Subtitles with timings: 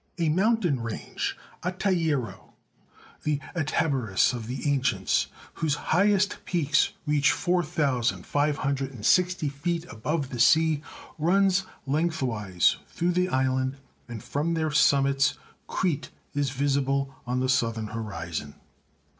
[0.17, 2.53] A mountain range, Atairo,
[3.21, 10.81] the Atabyris of the ancients, whose highest peaks reach 4560 feet above the sea,
[11.19, 13.77] runs lengthwise through the island,
[14.07, 15.35] and from their summits
[15.67, 18.55] Crete is visible on the southern horizon.